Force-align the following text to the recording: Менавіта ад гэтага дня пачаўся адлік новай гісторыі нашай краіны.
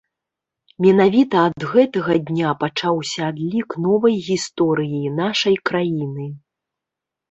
Менавіта 0.85 1.37
ад 1.49 1.65
гэтага 1.73 2.17
дня 2.31 2.55
пачаўся 2.65 3.19
адлік 3.29 3.69
новай 3.87 4.21
гісторыі 4.33 5.17
нашай 5.23 5.65
краіны. 5.69 6.25